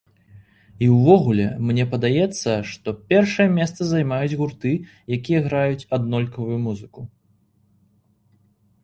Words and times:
І 0.85 0.85
ўвогуле, 0.93 1.43
мне 1.67 1.83
падаецца, 1.91 2.51
што 2.71 2.89
першае 3.13 3.47
месца 3.59 3.81
займаюць 3.91 4.37
гурты, 4.39 4.71
якія 5.19 5.39
граюць 5.49 5.87
аднолькавую 5.99 6.57
музыку. 6.65 7.01